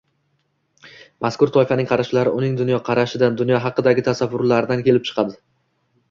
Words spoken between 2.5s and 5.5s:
dunyoqarashidan– dunyo haqidagi tasavvurlaridan kelib chiqadi.